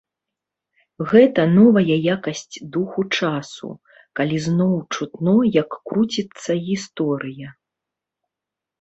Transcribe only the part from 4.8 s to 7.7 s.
чутно, як круціцца гісторыя.